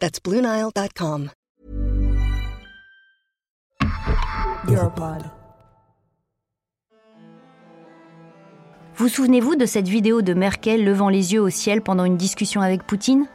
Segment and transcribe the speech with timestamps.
[0.00, 1.30] That's BlueNile.com.
[4.68, 5.24] Europod.
[8.94, 12.60] Vous souvenez-vous de cette vidéo de Merkel levant les yeux au ciel pendant une discussion
[12.60, 13.26] avec Poutine?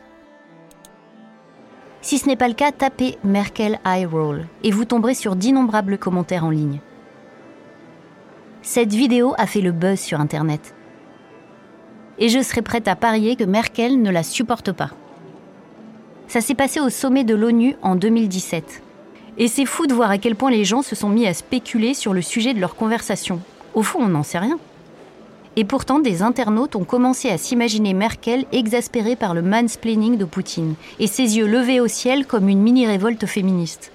[2.02, 5.98] Si ce n'est pas le cas, tapez Merkel Eye Roll et vous tomberez sur d'innombrables
[5.98, 6.80] commentaires en ligne.
[8.62, 10.74] Cette vidéo a fait le buzz sur Internet.
[12.20, 14.92] Et je serais prête à parier que Merkel ne la supporte pas.
[16.34, 18.82] Ça s'est passé au sommet de l'ONU en 2017.
[19.38, 21.94] Et c'est fou de voir à quel point les gens se sont mis à spéculer
[21.94, 23.40] sur le sujet de leur conversation.
[23.76, 24.58] Au fond, on n'en sait rien.
[25.58, 30.74] Et pourtant, des internautes ont commencé à s'imaginer Merkel exaspérée par le mansplaining de Poutine
[30.98, 33.92] et ses yeux levés au ciel comme une mini-révolte féministe.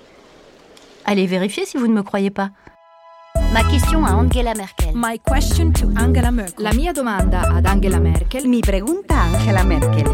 [1.06, 2.50] Allez vérifier si vous ne me croyez pas.
[3.52, 4.92] Ma question à Angela Merkel.
[4.94, 6.64] My question to Angela Merkel.
[6.64, 8.46] La mia domanda ad Angela Merkel.
[8.46, 10.06] Mi pregunta Angela Merkel.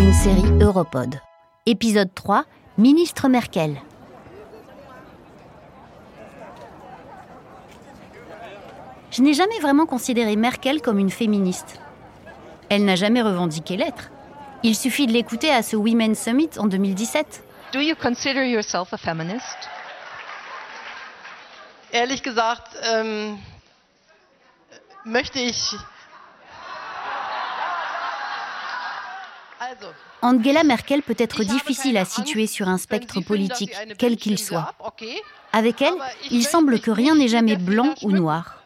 [0.00, 1.20] Une série Europod.
[1.66, 2.44] Épisode 3.
[2.76, 3.80] Ministre Merkel.
[9.10, 11.80] Je n'ai jamais vraiment considéré Merkel comme une féministe.
[12.68, 14.10] Elle n'a jamais revendiqué l'être.
[14.62, 17.42] Il suffit de l'écouter à ce Women's Summit en 2017.
[17.72, 19.68] Do you consider yourself a feminist?
[21.92, 23.38] Ehrlich gesagt, ähm,
[25.04, 25.74] möchte ich.
[30.22, 34.74] Angela Merkel peut être difficile à situer sur un spectre politique, quel qu'il soit.
[35.52, 35.94] Avec elle,
[36.30, 38.62] il semble que rien n'est jamais blanc ou noir.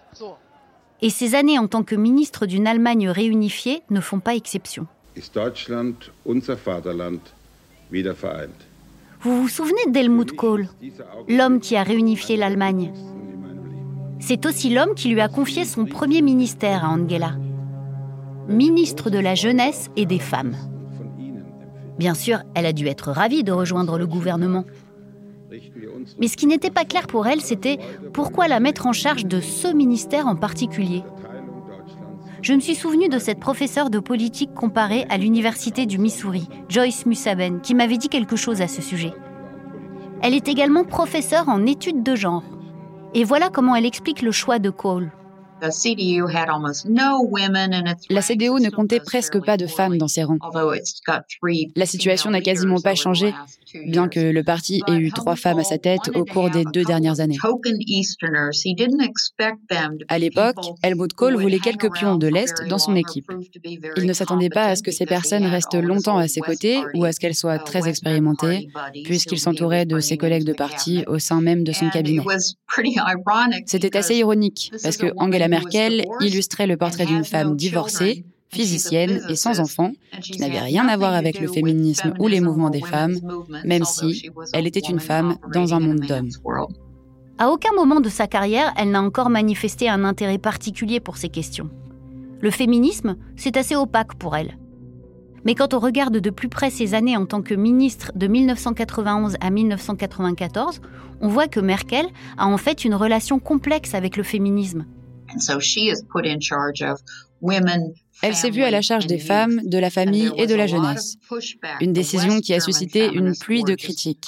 [1.01, 4.87] Et ces années en tant que ministre d'une Allemagne réunifiée ne font pas exception.
[9.21, 10.69] Vous vous souvenez d'Helmut Kohl,
[11.29, 12.93] l'homme qui a réunifié l'Allemagne?
[14.21, 17.33] C'est aussi l'homme qui lui a confié son premier ministère à Angela,
[18.49, 20.57] ministre de la jeunesse et des femmes.
[21.99, 24.65] Bien sûr, elle a dû être ravie de rejoindre le gouvernement.
[26.19, 27.79] Mais ce qui n'était pas clair pour elle, c'était
[28.13, 31.03] pourquoi la mettre en charge de ce ministère en particulier.
[32.41, 37.07] Je me suis souvenu de cette professeure de politique comparée à l'université du Missouri, Joyce
[37.07, 39.13] Musaben, qui m'avait dit quelque chose à ce sujet.
[40.23, 42.45] Elle est également professeure en études de genre.
[43.15, 45.13] Et voilà comment elle explique le choix de Cole.
[48.11, 50.39] La CDU ne comptait presque pas de femmes dans ses rangs.
[51.77, 53.33] La situation n'a quasiment pas changé,
[53.87, 56.85] bien que le parti ait eu trois femmes à sa tête au cours des deux
[56.85, 57.39] dernières années.
[60.09, 63.31] À l'époque, Helmut Kohl voulait quelques pions de l'Est dans son équipe.
[63.97, 67.05] Il ne s'attendait pas à ce que ces personnes restent longtemps à ses côtés ou
[67.05, 68.69] à ce qu'elles soient très expérimentées,
[69.05, 72.25] puisqu'il s'entourait de ses collègues de parti au sein même de son cabinet.
[73.67, 79.37] C'était assez ironique, parce que Angela Merkel illustrait le portrait d'une femme divorcée, physicienne et
[79.37, 79.93] sans enfant,
[80.23, 83.17] qui n'avait rien à voir avec le féminisme ou les mouvements des femmes,
[83.63, 86.31] même si elle était une femme dans un monde d'hommes.
[87.37, 91.29] À aucun moment de sa carrière, elle n'a encore manifesté un intérêt particulier pour ces
[91.29, 91.69] questions.
[92.41, 94.57] Le féminisme, c'est assez opaque pour elle.
[95.45, 99.37] Mais quand on regarde de plus près ses années en tant que ministre de 1991
[99.43, 100.81] à 1994,
[101.21, 102.07] on voit que Merkel
[102.39, 104.87] a en fait une relation complexe avec le féminisme.
[108.23, 111.17] Elle s'est vue à la charge des femmes, de la famille et de la jeunesse.
[111.81, 114.27] Une décision qui a suscité une pluie de critiques.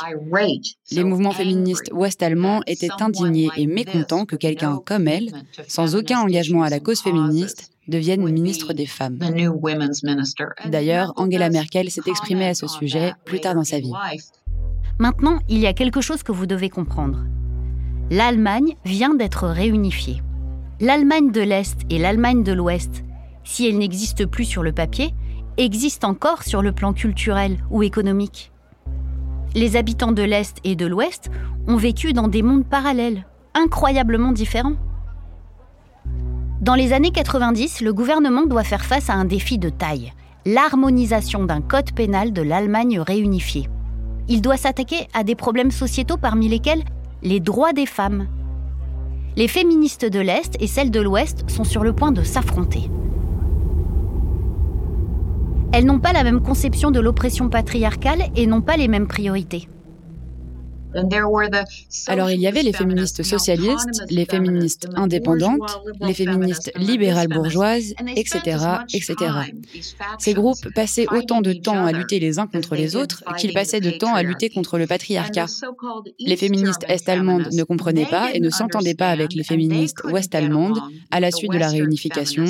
[0.91, 5.31] Les mouvements féministes ouest-allemands étaient indignés et mécontents que quelqu'un comme elle,
[5.69, 9.19] sans aucun engagement à la cause féministe, devienne ministre des Femmes.
[10.67, 13.93] D'ailleurs, Angela Merkel s'est exprimée à ce sujet plus tard dans sa vie.
[14.99, 17.25] Maintenant, il y a quelque chose que vous devez comprendre.
[18.11, 20.23] L'Allemagne vient d'être réunifiée.
[20.85, 23.05] L'Allemagne de l'Est et l'Allemagne de l'Ouest,
[23.43, 25.15] si elles n'existent plus sur le papier,
[25.57, 28.53] existent encore sur le plan culturel ou économique.
[29.55, 31.31] Les habitants de l'Est et de l'Ouest
[31.69, 34.75] ont vécu dans des mondes parallèles, incroyablement différents.
[36.61, 40.13] Dans les années 90, le gouvernement doit faire face à un défi de taille,
[40.45, 43.71] l'harmonisation d'un code pénal de l'Allemagne réunifiée.
[44.29, 46.85] Il doit s'attaquer à des problèmes sociétaux parmi lesquels
[47.23, 48.29] les droits des femmes.
[49.37, 52.89] Les féministes de l'Est et celles de l'Ouest sont sur le point de s'affronter.
[55.73, 59.69] Elles n'ont pas la même conception de l'oppression patriarcale et n'ont pas les mêmes priorités.
[62.07, 68.59] Alors il y avait les féministes socialistes, les féministes indépendantes, les féministes libérales bourgeoises, etc.,
[68.93, 69.15] etc.
[70.19, 73.81] Ces groupes passaient autant de temps à lutter les uns contre les autres qu'ils passaient
[73.81, 75.47] de temps à lutter contre le patriarcat.
[76.19, 80.79] Les féministes est-allemandes ne comprenaient pas et ne s'entendaient pas avec les féministes ouest-allemandes
[81.11, 82.45] à la suite de la réunification.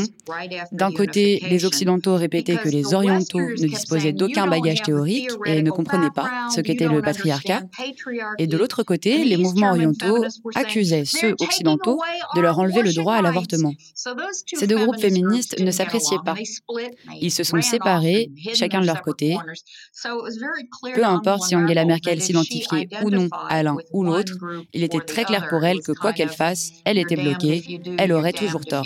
[0.72, 5.70] D'un côté, les occidentaux répétaient que les orientaux ne disposaient d'aucun bagage théorique et ne
[5.70, 7.62] comprenaient pas ce qu'était le patriarcat.
[8.38, 12.00] Et de l'autre côté, les mouvements orientaux accusaient ceux occidentaux
[12.34, 13.72] de leur enlever le droit à l'avortement.
[14.46, 16.34] Ces deux groupes féministes ne s'appréciaient pas.
[17.20, 19.36] Ils se sont séparés, chacun de leur côté.
[20.94, 24.32] Peu importe si Angela Merkel s'identifiait ou non à l'un ou l'autre,
[24.72, 28.32] il était très clair pour elle que quoi qu'elle fasse, elle était bloquée, elle aurait
[28.32, 28.84] toujours tort.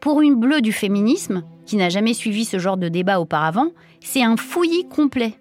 [0.00, 3.68] Pour une bleue du féminisme, qui n'a jamais suivi ce genre de débat auparavant,
[4.00, 5.34] c'est un fouillis complet.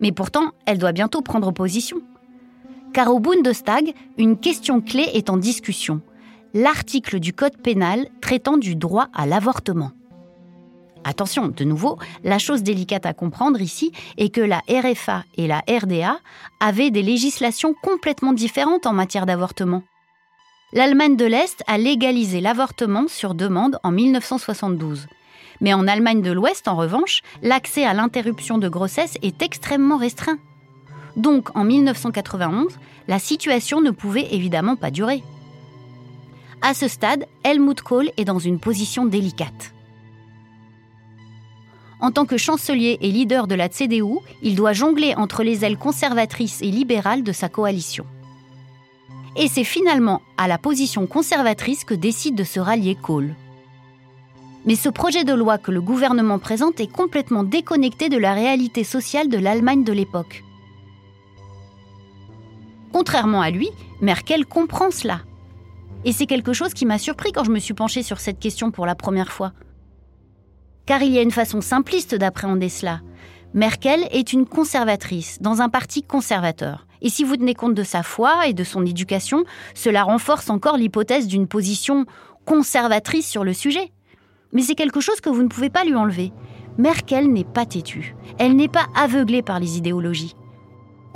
[0.00, 2.00] Mais pourtant, elle doit bientôt prendre position.
[2.92, 6.00] Car au Bundestag, une question clé est en discussion.
[6.54, 9.92] L'article du Code pénal traitant du droit à l'avortement.
[11.04, 15.62] Attention, de nouveau, la chose délicate à comprendre ici est que la RFA et la
[15.68, 16.18] RDA
[16.60, 19.82] avaient des législations complètement différentes en matière d'avortement.
[20.72, 25.06] L'Allemagne de l'Est a légalisé l'avortement sur demande en 1972.
[25.60, 30.38] Mais en Allemagne de l'Ouest, en revanche, l'accès à l'interruption de grossesse est extrêmement restreint.
[31.18, 32.78] Donc en 1991,
[33.08, 35.22] la situation ne pouvait évidemment pas durer.
[36.62, 39.74] À ce stade, Helmut Kohl est dans une position délicate.
[42.00, 45.76] En tant que chancelier et leader de la CDU, il doit jongler entre les ailes
[45.76, 48.06] conservatrices et libérales de sa coalition.
[49.36, 53.34] Et c'est finalement à la position conservatrice que décide de se rallier Kohl.
[54.66, 58.84] Mais ce projet de loi que le gouvernement présente est complètement déconnecté de la réalité
[58.84, 60.44] sociale de l'Allemagne de l'époque.
[62.92, 63.70] Contrairement à lui,
[64.00, 65.20] Merkel comprend cela.
[66.04, 68.70] Et c'est quelque chose qui m'a surpris quand je me suis penchée sur cette question
[68.70, 69.52] pour la première fois.
[70.86, 73.00] Car il y a une façon simpliste d'appréhender cela.
[73.54, 76.86] Merkel est une conservatrice dans un parti conservateur.
[77.00, 79.44] Et si vous tenez compte de sa foi et de son éducation,
[79.74, 82.06] cela renforce encore l'hypothèse d'une position
[82.44, 83.92] conservatrice sur le sujet.
[84.52, 86.32] Mais c'est quelque chose que vous ne pouvez pas lui enlever.
[86.78, 88.14] Merkel n'est pas têtue.
[88.38, 90.34] Elle n'est pas aveuglée par les idéologies.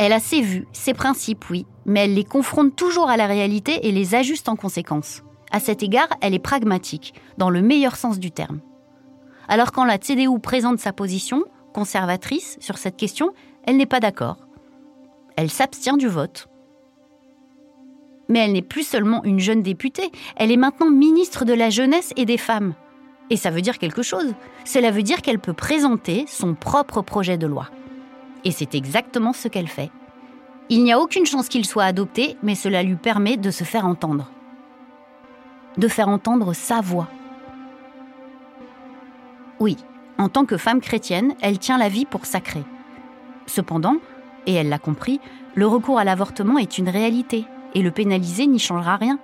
[0.04, 3.86] Elle a ses vues, ses principes, oui, mais elle les confronte toujours à la réalité
[3.86, 5.22] et les ajuste en conséquence.
[5.52, 8.58] À cet égard, elle est pragmatique, dans le meilleur sens du terme.
[9.46, 13.30] Alors quand la CDU présente sa position, conservatrice, sur cette question,
[13.62, 14.38] elle n'est pas d'accord.
[15.36, 16.48] Elle s'abstient du vote.
[18.28, 22.12] Mais elle n'est plus seulement une jeune députée, elle est maintenant ministre de la jeunesse
[22.16, 22.74] et des femmes.
[23.30, 24.34] Et ça veut dire quelque chose.
[24.64, 27.68] Cela veut dire qu'elle peut présenter son propre projet de loi.
[28.44, 29.90] Et c'est exactement ce qu'elle fait.
[30.68, 33.86] Il n'y a aucune chance qu'il soit adopté, mais cela lui permet de se faire
[33.86, 34.30] entendre.
[35.76, 37.08] De faire entendre sa voix.
[39.60, 39.76] Oui,
[40.18, 42.64] en tant que femme chrétienne, elle tient la vie pour sacrée.
[43.46, 43.96] Cependant,
[44.46, 45.20] et elle l'a compris,
[45.54, 47.44] le recours à l'avortement est une réalité,
[47.74, 49.18] et le pénaliser n'y changera rien.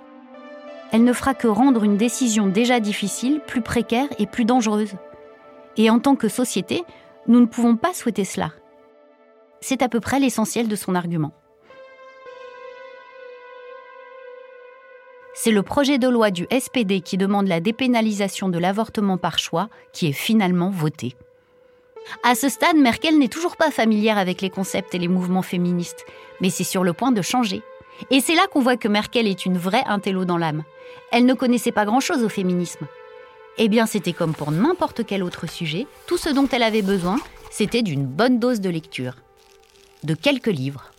[0.91, 4.93] Elle ne fera que rendre une décision déjà difficile plus précaire et plus dangereuse.
[5.77, 6.83] Et en tant que société,
[7.27, 8.51] nous ne pouvons pas souhaiter cela.
[9.61, 11.33] C'est à peu près l'essentiel de son argument.
[15.41, 19.69] C'est le projet de loi du SPD qui demande la dépénalisation de l'avortement par choix
[19.93, 21.15] qui est finalement voté.
[22.23, 26.05] À ce stade, Merkel n'est toujours pas familière avec les concepts et les mouvements féministes,
[26.41, 27.61] mais c'est sur le point de changer.
[28.11, 30.63] Et c'est là qu'on voit que Merkel est une vraie intello dans l'âme.
[31.11, 32.87] Elle ne connaissait pas grand-chose au féminisme.
[33.57, 37.17] Eh bien, c'était comme pour n'importe quel autre sujet, tout ce dont elle avait besoin,
[37.49, 39.15] c'était d'une bonne dose de lecture.
[40.03, 40.91] De quelques livres.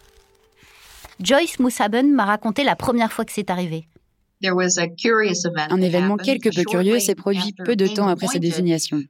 [1.21, 3.87] Joyce Moussaben m'a raconté la première fois que c'est arrivé.
[4.43, 9.03] Un événement quelque peu curieux s'est produit peu de temps après sa désignation.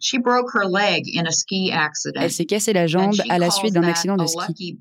[2.16, 4.78] Elle s'est cassé la jambe à la suite d'un accident de ski.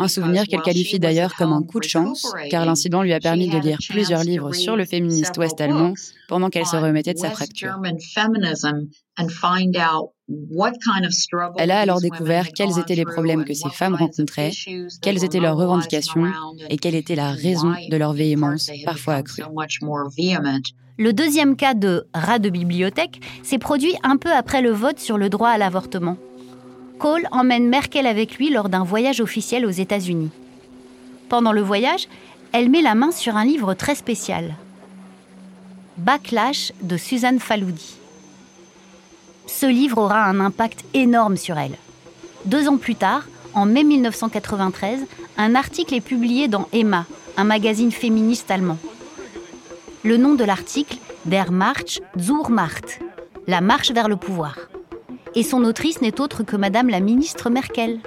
[0.00, 3.48] Un souvenir qu'elle qualifie d'ailleurs comme un coup de chance, car l'incident lui a permis
[3.48, 5.94] de lire plusieurs livres sur le féministe ouest-allemand
[6.28, 7.80] pendant qu'elle se remettait de sa fracture.
[11.56, 14.50] Elle a alors découvert quels étaient les problèmes que ces femmes rencontraient,
[15.00, 16.30] quelles étaient leurs revendications
[16.68, 19.42] et quelle était la raison de leur véhémence parfois accrue.
[20.98, 25.16] Le deuxième cas de rat de bibliothèque s'est produit un peu après le vote sur
[25.16, 26.16] le droit à l'avortement.
[26.98, 30.30] Cole emmène Merkel avec lui lors d'un voyage officiel aux États-Unis.
[31.28, 32.08] Pendant le voyage,
[32.52, 34.56] elle met la main sur un livre très spécial.
[35.96, 37.97] Backlash de Suzanne Faloudi.
[39.48, 41.76] Ce livre aura un impact énorme sur elle.
[42.44, 43.24] Deux ans plus tard,
[43.54, 45.00] en mai 1993,
[45.36, 48.78] un article est publié dans Emma, un magazine féministe allemand.
[50.04, 53.00] Le nom de l'article, Der March zur Macht,
[53.48, 54.54] la marche vers le pouvoir
[55.34, 58.00] et son autrice n'est autre que Madame la ministre Merkel.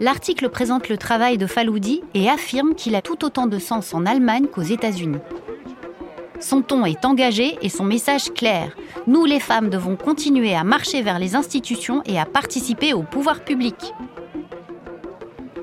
[0.00, 4.06] L'article présente le travail de Faloudi et affirme qu'il a tout autant de sens en
[4.06, 5.18] Allemagne qu'aux États-Unis.
[6.40, 8.74] Son ton est engagé et son message clair.
[9.06, 13.44] Nous, les femmes, devons continuer à marcher vers les institutions et à participer au pouvoir
[13.44, 13.92] public.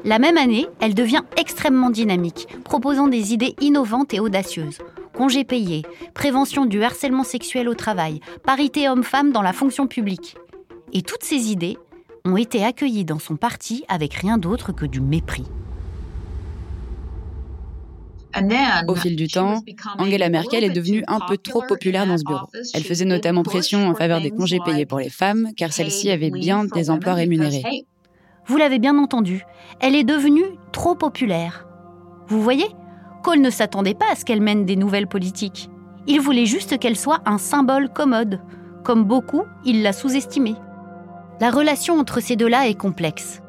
[0.04, 4.78] La même année, elle devient extrêmement dynamique, proposant des idées innovantes et audacieuses.
[5.14, 5.82] Congés payés,
[6.14, 10.38] prévention du harcèlement sexuel au travail, parité homme-femme dans la fonction publique.
[10.94, 11.78] Et toutes ces idées
[12.24, 15.46] ont été accueillies dans son parti avec rien d'autre que du mépris.
[18.88, 19.62] Au fil du temps,
[19.98, 22.48] Angela Merkel est devenue un peu trop populaire dans ce bureau.
[22.74, 26.32] Elle faisait notamment pression en faveur des congés payés pour les femmes, car celles-ci avaient
[26.32, 27.86] bien des emplois rémunérés.
[28.46, 29.46] Vous l'avez bien entendu,
[29.82, 31.68] elle est devenue trop populaire.
[32.28, 32.68] Vous voyez,
[33.24, 35.70] Kohl ne s'attendait pas à ce qu'elle mène des nouvelles politiques.
[36.08, 38.40] Il voulait juste qu'elle soit un symbole commode.
[38.84, 40.56] Comme beaucoup, il l'a sous-estimée.
[41.42, 43.42] La relation entre ces deux-là est complexe.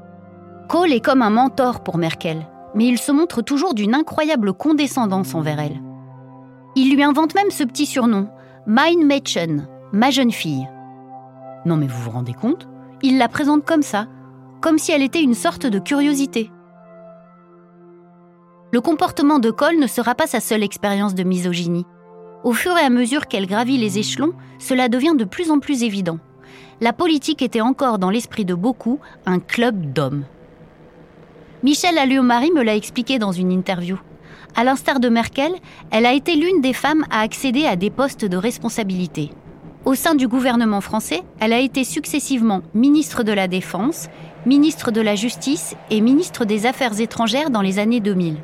[0.69, 2.47] Kohl est comme un mentor pour Merkel,
[2.79, 5.83] mais il se montre toujours d'une incroyable condescendance envers elle.
[6.77, 8.29] Il lui invente même ce petit surnom,
[8.67, 10.67] Mein Mädchen, ma jeune fille.
[11.67, 12.69] Non mais vous vous rendez compte?
[13.03, 14.07] Il la présente comme ça,
[14.61, 16.51] comme si elle était une sorte de curiosité.
[18.73, 21.87] Le comportement de Kohl ne sera pas sa seule expérience de misogynie.
[22.45, 25.83] Au fur et à mesure qu'elle gravit les échelons, cela devient de plus en plus
[25.83, 26.19] évident
[26.81, 30.25] la politique était encore dans l'esprit de beaucoup un club d'hommes.
[31.65, 33.99] Michel Alliot-Marie me l'a expliqué dans une interview.
[34.55, 35.51] À l'instar de Merkel,
[35.91, 39.33] elle a été l'une des femmes à accéder à des postes de responsabilité.
[39.85, 44.09] Au sein du gouvernement français, elle a été successivement ministre de la Défense,
[44.47, 48.37] ministre de la Justice et ministre des Affaires étrangères dans les années 2000.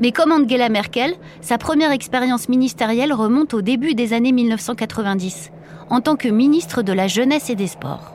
[0.00, 1.12] Mais comme Angela Merkel,
[1.42, 5.50] sa première expérience ministérielle remonte au début des années 1990
[5.90, 8.14] en tant que ministre de la Jeunesse et des Sports.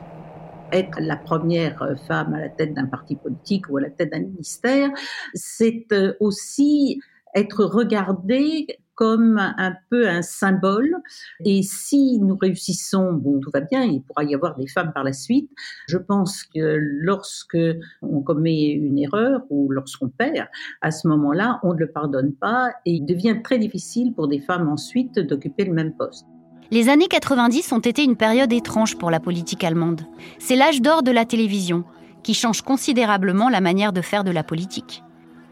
[0.72, 4.20] Être la première femme à la tête d'un parti politique ou à la tête d'un
[4.20, 4.90] ministère,
[5.34, 7.00] c'est euh, aussi
[7.34, 8.66] être regardée
[8.98, 10.96] comme un peu un symbole.
[11.44, 15.04] Et si nous réussissons, bon, tout va bien, il pourra y avoir des femmes par
[15.04, 15.48] la suite.
[15.86, 17.56] Je pense que lorsque
[18.02, 20.48] on commet une erreur ou lorsqu'on perd,
[20.80, 24.40] à ce moment-là, on ne le pardonne pas et il devient très difficile pour des
[24.40, 26.26] femmes ensuite d'occuper le même poste.
[26.70, 30.02] Les années 90 ont été une période étrange pour la politique allemande.
[30.38, 31.84] C'est l'âge d'or de la télévision,
[32.22, 35.02] qui change considérablement la manière de faire de la politique.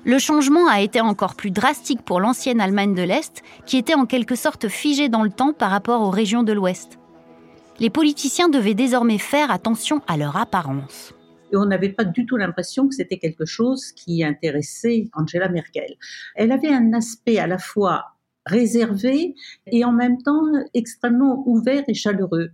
[0.04, 4.04] Le changement a été encore plus drastique pour l'ancienne Allemagne de l'Est, qui était en
[4.04, 6.98] quelque sorte figée dans le temps par rapport aux régions de l'Ouest.
[7.80, 11.14] Les politiciens devaient désormais faire attention à leur apparence.
[11.50, 15.94] Et on n'avait pas du tout l'impression que c'était quelque chose qui intéressait Angela Merkel.
[16.34, 18.15] Elle avait un aspect à la fois
[18.46, 19.34] réservé
[19.66, 22.50] et en même temps extrêmement ouvert et chaleureux.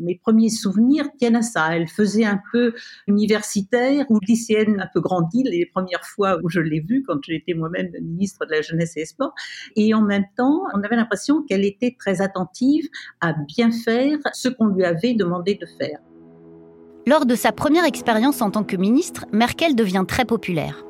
[0.00, 1.76] Mes premiers souvenirs tiennent à ça.
[1.76, 2.72] Elle faisait un peu
[3.06, 7.54] universitaire ou lycéenne un peu grandie les premières fois où je l'ai vue quand j'étais
[7.54, 9.34] moi-même ministre de la Jeunesse et des Sports.
[9.76, 12.88] Et en même temps, on avait l'impression qu'elle était très attentive
[13.20, 15.98] à bien faire ce qu'on lui avait demandé de faire.
[17.06, 20.84] Lors de sa première expérience en tant que ministre, Merkel devient très populaire.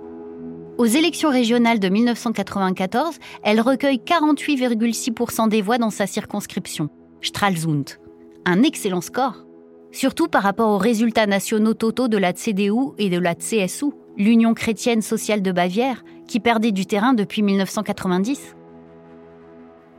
[0.77, 6.89] Aux élections régionales de 1994, elle recueille 48,6% des voix dans sa circonscription,
[7.23, 8.01] Stralsund.
[8.45, 9.47] Un excellent score.
[9.93, 14.53] Surtout par rapport aux résultats nationaux totaux de la CDU et de la CSU, l'Union
[14.53, 18.57] chrétienne sociale de Bavière, qui perdait du terrain depuis 1990.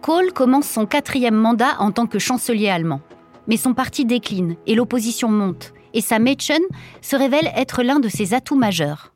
[0.02, 3.00] Kohl commence son quatrième mandat en tant que chancelier allemand.
[3.48, 6.62] Mais son parti décline et l'opposition monte, et sa Mädchen
[7.02, 9.15] se révèle être l'un de ses atouts majeurs.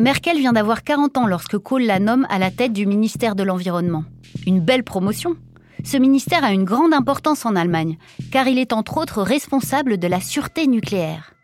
[0.00, 3.42] Merkel vient d'avoir 40 ans lorsque Kohl la nomme à la tête du ministère de
[3.42, 4.04] l'Environnement.
[4.46, 5.36] Une belle promotion.
[5.84, 7.98] Ce ministère a une grande importance en Allemagne,
[8.32, 11.34] car il est entre autres responsable de la sûreté nucléaire.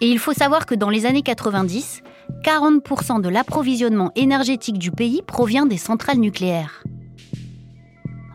[0.00, 2.02] Et il faut savoir que dans les années 90,
[2.42, 6.82] 40% de l'approvisionnement énergétique du pays provient des centrales nucléaires.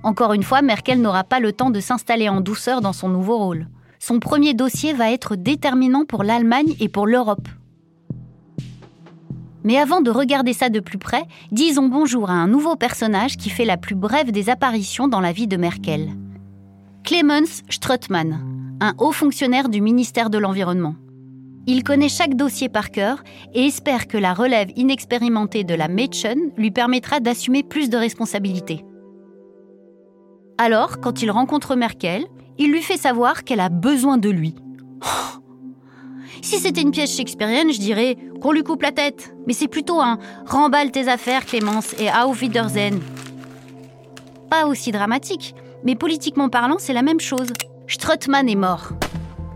[0.04, 3.38] Encore une fois, Merkel n'aura pas le temps de s'installer en douceur dans son nouveau
[3.38, 3.68] rôle.
[4.00, 7.50] Son premier dossier va être déterminant pour l'Allemagne et pour l'Europe.
[9.68, 13.50] Mais avant de regarder ça de plus près, disons bonjour à un nouveau personnage qui
[13.50, 16.12] fait la plus brève des apparitions dans la vie de Merkel.
[17.04, 20.96] Clemens Strottmann, un haut fonctionnaire du ministère de l'Environnement.
[21.66, 26.54] Il connaît chaque dossier par cœur et espère que la relève inexpérimentée de la Mädchen
[26.56, 28.86] lui permettra d'assumer plus de responsabilités.
[30.58, 32.26] Alors, quand il rencontre Merkel,
[32.58, 34.56] il lui fait savoir qu'elle a besoin de lui.
[36.42, 39.34] Si c'était une pièce shakespearienne, je dirais qu'on lui coupe la tête.
[39.48, 43.00] Mais c'est plutôt un remballe tes affaires, Clémence, et auf Wiedersehen.
[44.50, 47.52] Pas aussi dramatique, mais politiquement parlant, c'est la même chose.
[47.88, 48.90] Strottmann est mort.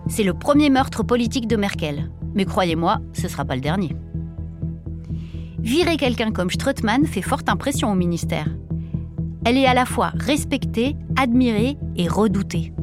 [0.08, 2.12] C'est le premier meurtre politique de Merkel.
[2.34, 3.96] Mais croyez-moi, ce sera pas le dernier.
[5.60, 8.48] Virer quelqu'un comme Strottmann fait forte impression au ministère.
[9.46, 12.74] Elle est à la fois respectée, admirée et redoutée.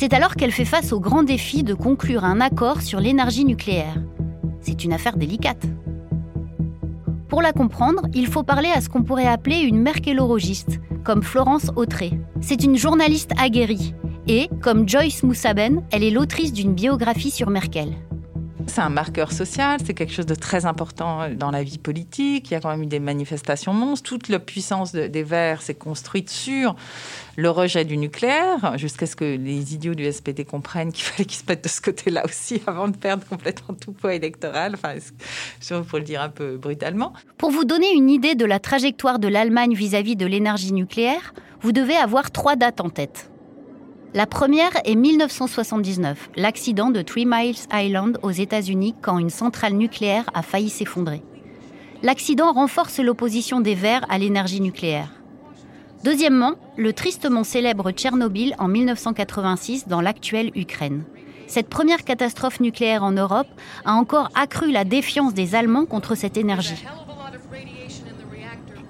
[0.00, 3.96] C'est alors qu'elle fait face au grand défi de conclure un accord sur l'énergie nucléaire.
[4.60, 5.64] C'est une affaire délicate.
[7.26, 11.72] Pour la comprendre, il faut parler à ce qu'on pourrait appeler une merkelorogiste, comme Florence
[11.74, 12.12] Autré.
[12.40, 13.92] C'est une journaliste aguerrie
[14.28, 17.96] et, comme Joyce Moussaben, elle est l'autrice d'une biographie sur Merkel.
[18.68, 22.50] C'est un marqueur social, c'est quelque chose de très important dans la vie politique.
[22.50, 24.08] Il y a quand même eu des manifestations monstres.
[24.08, 26.76] Toute la puissance des Verts s'est construite sur
[27.36, 31.40] le rejet du nucléaire, jusqu'à ce que les idiots du SPD comprennent qu'il fallait qu'ils
[31.40, 34.74] se mettent de ce côté-là aussi avant de perdre complètement tout poids électoral.
[34.74, 34.94] Enfin,
[35.88, 37.14] pour le dire un peu brutalement.
[37.38, 41.32] Pour vous donner une idée de la trajectoire de l'Allemagne vis-à-vis de l'énergie nucléaire,
[41.62, 43.30] vous devez avoir trois dates en tête.
[44.14, 50.24] La première est 1979, l'accident de Three Miles Island aux États-Unis quand une centrale nucléaire
[50.32, 51.20] a failli s'effondrer.
[52.02, 55.10] L'accident renforce l'opposition des Verts à l'énergie nucléaire.
[56.04, 61.04] Deuxièmement, le tristement célèbre Tchernobyl en 1986 dans l'actuelle Ukraine.
[61.46, 63.48] Cette première catastrophe nucléaire en Europe
[63.84, 66.82] a encore accru la défiance des Allemands contre cette énergie.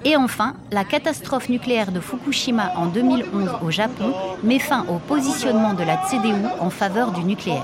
[0.09, 5.75] Et enfin, la catastrophe nucléaire de Fukushima en 2011 au Japon met fin au positionnement
[5.75, 7.62] de la CDU en faveur du nucléaire.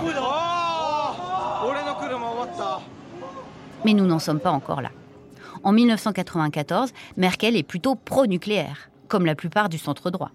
[3.86, 4.90] Mais nous n'en sommes pas encore là.
[5.62, 10.30] En 1994, Merkel est plutôt pro-nucléaire, comme la plupart du centre droit.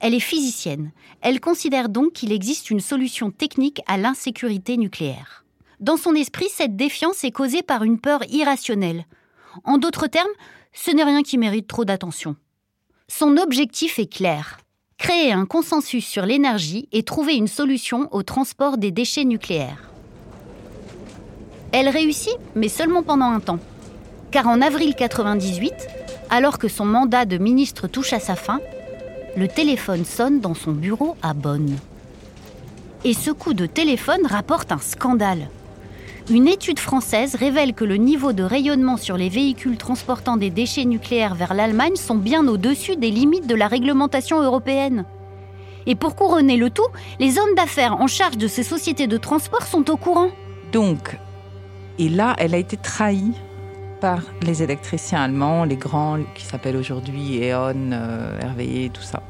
[0.00, 0.90] Elle est physicienne.
[1.20, 5.44] Elle considère donc qu'il existe une solution technique à l'insécurité nucléaire.
[5.78, 9.04] Dans son esprit, cette défiance est causée par une peur irrationnelle.
[9.62, 10.26] En d'autres termes,
[10.72, 12.36] ce n'est rien qui mérite trop d'attention.
[13.08, 14.58] Son objectif est clair.
[14.98, 19.90] Créer un consensus sur l'énergie et trouver une solution au transport des déchets nucléaires.
[21.72, 23.60] Elle réussit, mais seulement pendant un temps.
[24.30, 25.72] Car en avril 98,
[26.28, 28.60] alors que son mandat de ministre touche à sa fin,
[29.36, 31.76] le téléphone sonne dans son bureau à Bonn.
[33.04, 35.48] Et ce coup de téléphone rapporte un scandale.
[36.30, 40.84] Une étude française révèle que le niveau de rayonnement sur les véhicules transportant des déchets
[40.84, 45.06] nucléaires vers l'Allemagne sont bien au-dessus des limites de la réglementation européenne.
[45.86, 46.86] Et pour couronner le tout,
[47.18, 50.28] les hommes d'affaires en charge de ces sociétés de transport sont au courant.
[50.72, 51.18] Donc,
[51.98, 53.32] et là, elle a été trahie
[54.00, 59.20] par les électriciens allemands, les grands qui s'appellent aujourd'hui E.ON, euh, RWE, tout ça.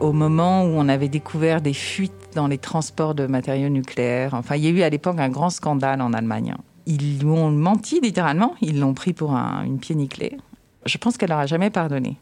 [0.00, 4.32] Au moment où on avait découvert des fuites dans les transports de matériaux nucléaires.
[4.32, 6.54] Enfin, il y a eu à l'époque un grand scandale en Allemagne.
[6.86, 10.38] Ils lui ont menti littéralement, ils l'ont pris pour une pied nickelée.
[10.86, 12.16] Je pense qu'elle n'aura jamais pardonné.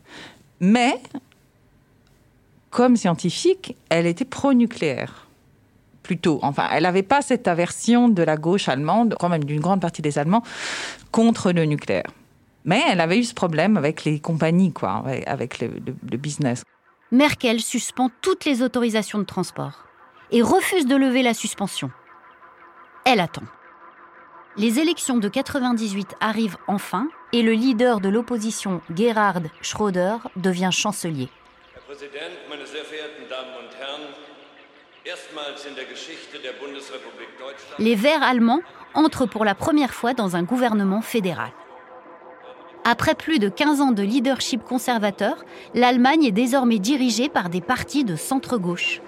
[0.59, 1.01] Mais,
[2.71, 5.29] comme scientifique, elle était pro-nucléaire.
[6.03, 6.41] Plutôt.
[6.43, 10.03] Enfin, elle n'avait pas cette aversion de la gauche allemande, quand même d'une grande partie
[10.03, 10.43] des Allemands,
[11.13, 12.11] contre le nucléaire.
[12.65, 16.65] Mais elle avait eu ce problème avec les compagnies, quoi, avec le business.
[17.11, 19.87] Merkel suspend toutes les autorisations de transport
[20.31, 21.91] et refuse de lever la suspension.
[23.07, 23.45] Elle attend.
[24.59, 31.31] Les élections de 98 arrivent enfin et le leader de l'opposition, Gerhard Schröder, devient chancelier.
[37.79, 38.61] Les Verts allemands
[38.93, 41.53] entrent pour la première fois dans un gouvernement fédéral.
[42.91, 48.03] Après plus de 15 ans de leadership conservateur, l'Allemagne est désormais dirigée par des partis
[48.03, 49.03] de centre-gauche.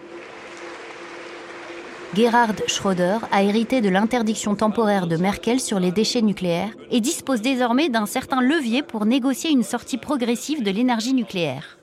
[2.14, 7.40] Gerhard Schröder a hérité de l'interdiction temporaire de Merkel sur les déchets nucléaires et dispose
[7.40, 11.78] désormais d'un certain levier pour négocier une sortie progressive de l'énergie nucléaire.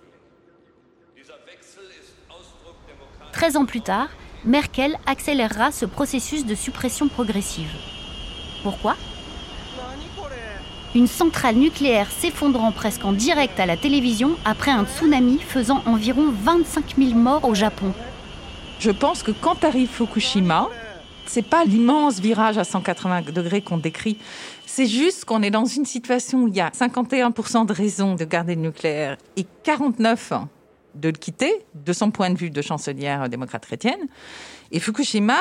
[3.32, 4.10] 13 ans plus tard,
[4.46, 7.74] Merkel accélérera ce processus de suppression progressive.
[8.62, 8.96] Pourquoi?
[10.96, 16.32] Une centrale nucléaire s'effondrant presque en direct à la télévision après un tsunami faisant environ
[16.32, 17.94] 25 000 morts au Japon.
[18.80, 20.70] Je pense que quand arrive Fukushima,
[21.26, 24.18] c'est pas l'immense virage à 180 degrés qu'on décrit.
[24.66, 28.24] C'est juste qu'on est dans une situation où il y a 51% de raisons de
[28.24, 30.34] garder le nucléaire et 49
[30.96, 34.08] de le quitter, de son point de vue de chancelière démocrate chrétienne.
[34.72, 35.38] Et Fukushima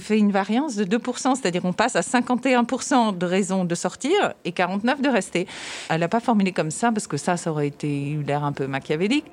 [0.00, 4.52] fait une variance de 2%, c'est-à-dire qu'on passe à 51% de raisons de sortir et
[4.52, 5.46] 49 de rester.
[5.88, 8.66] Elle n'a pas formulé comme ça parce que ça, ça aurait été l'air un peu
[8.66, 9.26] machiavélique.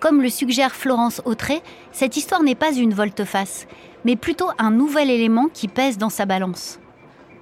[0.00, 1.60] Comme le suggère Florence Autré,
[1.90, 3.66] cette histoire n'est pas une volte-face,
[4.04, 6.78] mais plutôt un nouvel élément qui pèse dans sa balance.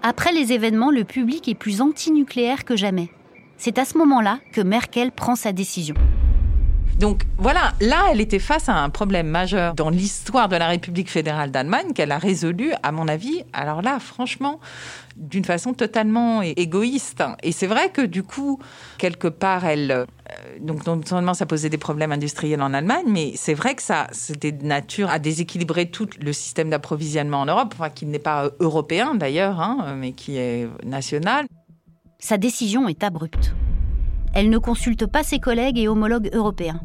[0.03, 3.11] Après les événements, le public est plus anti-nucléaire que jamais.
[3.59, 5.95] C'est à ce moment-là que Merkel prend sa décision.
[6.99, 11.11] Donc voilà, là, elle était face à un problème majeur dans l'histoire de la République
[11.11, 14.61] fédérale d'Allemagne qu'elle a résolu, à mon avis, alors là, franchement,
[15.17, 17.23] d'une façon totalement égoïste.
[17.43, 18.61] Et c'est vrai que du coup,
[18.99, 19.91] quelque part, elle...
[19.91, 20.05] Euh,
[20.61, 24.07] donc non seulement ça posait des problèmes industriels en Allemagne, mais c'est vrai que ça,
[24.13, 29.15] c'était de nature à déséquilibrer tout le système d'approvisionnement en Europe, qui n'est pas européen
[29.15, 31.47] d'ailleurs, hein, mais qui est national.
[32.19, 33.53] Sa décision est abrupte.
[34.39, 36.79] Elle ne consulte pas ses collègues et homologues européens.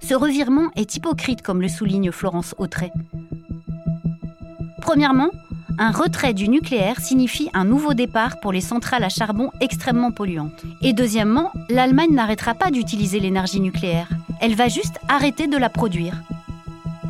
[0.00, 2.90] Ce revirement est hypocrite, comme le souligne Florence Autré.
[4.82, 5.30] Premièrement,
[5.78, 10.64] un retrait du nucléaire signifie un nouveau départ pour les centrales à charbon extrêmement polluantes.
[10.82, 14.08] Et deuxièmement, l'Allemagne n'arrêtera pas d'utiliser l'énergie nucléaire.
[14.40, 16.20] Elle va juste arrêter de la produire.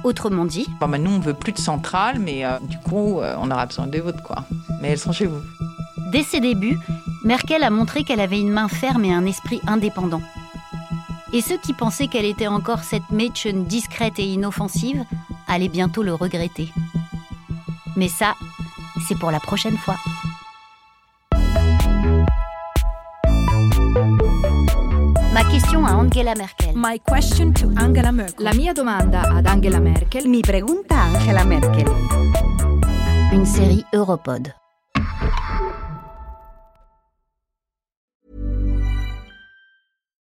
[0.05, 0.66] Autrement dit...
[0.81, 3.87] Bon, nous, on veut plus de centrales, mais euh, du coup, euh, on aura besoin
[3.87, 4.45] des vôtres, quoi.
[4.83, 5.40] Mais elles sont chez vous.
[6.12, 6.79] Dès ses débuts,
[7.27, 10.23] Merkel a montré qu'elle avait une main ferme et un esprit indépendant.
[11.33, 15.05] Et ceux qui pensaient qu'elle était encore cette Mädchen discrète et inoffensive
[15.49, 16.69] allaient bientôt le regretter.
[17.97, 18.35] Mais ça,
[19.09, 19.97] c'est pour la prochaine fois.
[25.33, 26.75] Ma question à Angela Merkel.
[26.77, 28.45] My question to Angela Merkel.
[28.45, 30.29] La mia domanda ad Angela Merkel.
[30.29, 31.89] Mi pregunta Angela Merkel.
[33.33, 34.55] Une série Europod.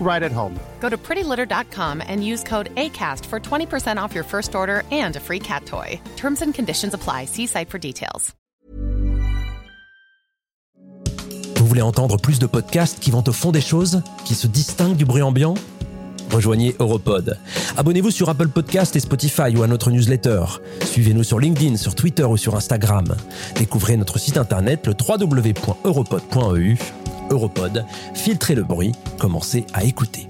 [0.00, 0.58] right at home.
[0.80, 5.20] Go to prettylitter.com and use code ACAST for 20% off your first order and a
[5.20, 6.00] free cat toy.
[6.16, 7.24] Terms and conditions apply.
[7.24, 8.34] See site for details.
[11.56, 14.96] Vous voulez entendre plus de podcasts qui vont au fond des choses, qui se distinguent
[14.96, 15.54] du bruit ambiant?
[16.34, 17.38] Rejoignez Europod.
[17.76, 20.44] Abonnez-vous sur Apple Podcast et Spotify ou à notre newsletter.
[20.84, 23.04] Suivez-nous sur LinkedIn, sur Twitter ou sur Instagram.
[23.54, 26.76] Découvrez notre site internet le www.europod.eu.
[27.30, 30.26] Europod, filtrez le bruit, commencez à écouter.